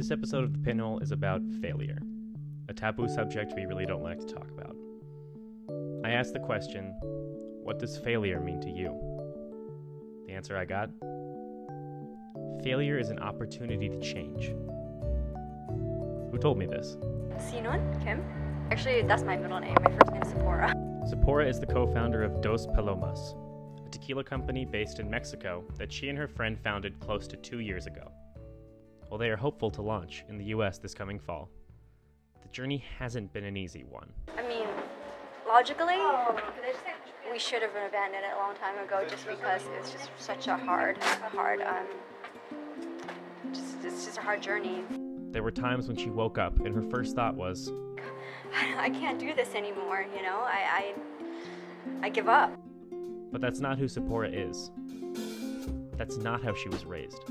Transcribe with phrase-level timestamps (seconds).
[0.00, 1.98] This episode of The Pinhole is about failure,
[2.70, 4.74] a taboo subject we really don't like to talk about.
[6.02, 6.94] I asked the question
[7.62, 8.98] what does failure mean to you?
[10.26, 10.88] The answer I got
[12.64, 14.46] failure is an opportunity to change.
[16.30, 16.96] Who told me this?
[17.36, 18.24] Sinun Kim.
[18.70, 19.76] Actually, that's my middle name.
[19.84, 20.72] My first name is Ziphorah.
[21.10, 23.34] Ziphorah is the co founder of Dos Palomas,
[23.90, 27.58] a tequila company based in Mexico that she and her friend founded close to two
[27.58, 28.12] years ago.
[29.08, 31.50] While they are hopeful to launch in the US this coming fall,
[32.40, 34.08] the journey hasn't been an easy one.
[34.38, 34.68] I mean,
[35.46, 35.98] logically,
[37.32, 40.56] we should have abandoned it a long time ago just because it's just such a
[40.56, 41.86] hard, hard, um,
[43.52, 44.84] just, it's just a hard journey.
[45.32, 47.72] There were times when she woke up and her first thought was,
[48.78, 50.38] I can't do this anymore, you know?
[50.44, 50.94] I,
[52.02, 52.56] I, I give up.
[53.30, 54.70] But that's not who Ziphorah is.
[55.96, 57.22] That's not how she was raised.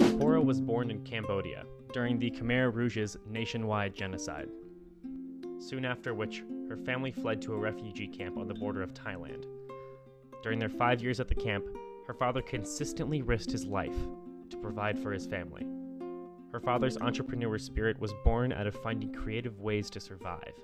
[0.00, 4.50] Ziphorah was born in Cambodia during the Khmer Rouge's nationwide genocide.
[5.58, 9.46] Soon after which, her family fled to a refugee camp on the border of Thailand.
[10.42, 11.64] During their five years at the camp,
[12.06, 13.96] her father consistently risked his life
[14.50, 15.66] to provide for his family.
[16.54, 20.54] Her father's entrepreneur spirit was born out of finding creative ways to survive.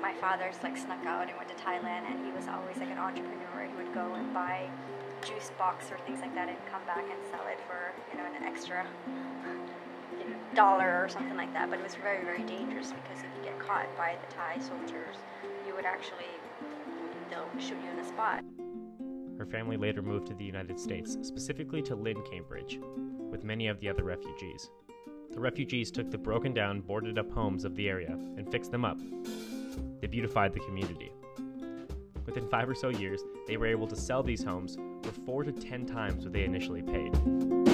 [0.00, 2.96] My father's like snuck out and went to Thailand, and he was always like an
[2.96, 3.68] entrepreneur.
[3.68, 4.70] He would go and buy
[5.20, 8.24] juice box or things like that, and come back and sell it for you know
[8.24, 8.86] an extra
[10.18, 11.68] you know, dollar or something like that.
[11.68, 15.16] But it was very very dangerous because if you get caught by the Thai soldiers,
[15.66, 16.32] you would actually
[17.28, 18.42] they'll shoot you in the spot.
[19.36, 22.80] Her family later moved to the United States, specifically to Lynn, Cambridge,
[23.30, 24.70] with many of the other refugees.
[25.38, 28.84] The refugees took the broken down, boarded up homes of the area and fixed them
[28.84, 28.98] up.
[30.00, 31.12] They beautified the community.
[32.26, 35.52] Within five or so years, they were able to sell these homes for four to
[35.52, 37.67] ten times what they initially paid.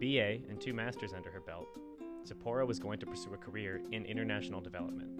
[0.00, 1.68] BA and two masters under her belt,
[2.26, 5.10] Ziphorah was going to pursue a career in international development.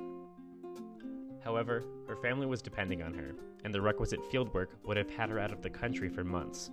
[1.44, 5.38] However, her family was depending on her, and the requisite fieldwork would have had her
[5.38, 6.70] out of the country for months.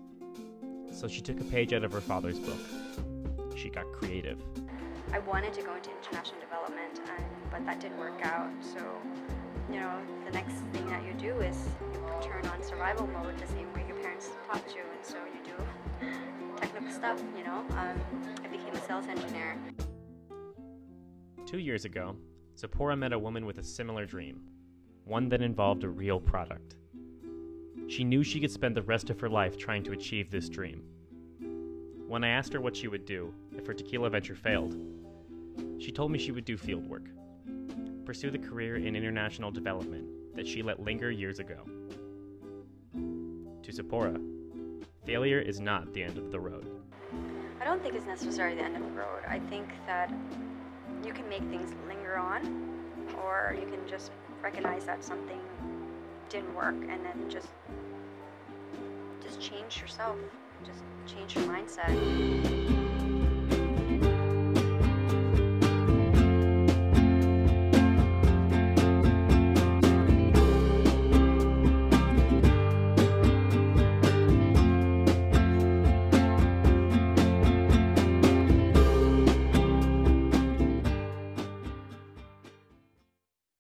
[0.90, 2.60] So she took a page out of her father's book.
[3.58, 4.42] She got creative.
[5.12, 8.52] I wanted to go into international development, and, but that didn't work out.
[8.62, 8.80] So,
[9.70, 11.58] you know, the next thing that you do is
[11.94, 14.84] you turn on survival mode the same way your parents taught you,
[16.98, 17.22] stuff.
[17.38, 18.02] You know, um,
[18.44, 19.56] I became a sales engineer.
[21.46, 22.16] Two years ago,
[22.58, 24.42] Ziphorah met a woman with a similar dream,
[25.06, 26.76] one that involved a real product.
[27.88, 30.82] She knew she could spend the rest of her life trying to achieve this dream.
[32.08, 34.76] When I asked her what she would do if her tequila venture failed,
[35.78, 37.06] she told me she would do field work,
[38.06, 41.64] pursue the career in international development that she let linger years ago.
[42.94, 44.37] To Ziphorah,
[45.08, 46.70] failure is not the end of the road.
[47.62, 49.22] I don't think it's necessarily the end of the road.
[49.26, 50.14] I think that
[51.04, 52.86] you can make things linger on,
[53.24, 54.12] or you can just
[54.44, 55.40] recognize that something
[56.28, 57.48] didn't work and then just
[59.24, 60.18] just change yourself,
[60.66, 62.57] just change your mindset.